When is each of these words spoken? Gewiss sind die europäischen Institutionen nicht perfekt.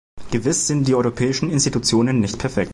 Gewiss 0.31 0.65
sind 0.65 0.87
die 0.87 0.95
europäischen 0.95 1.51
Institutionen 1.51 2.21
nicht 2.21 2.39
perfekt. 2.39 2.69